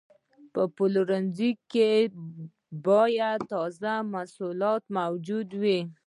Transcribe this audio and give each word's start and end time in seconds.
په 0.53 0.61
پلورنځي 0.75 1.51
کې 1.71 1.91
باید 2.87 3.39
تازه 3.51 3.93
محصولات 4.13 4.83
موجود 4.97 5.47
وي. 5.61 5.79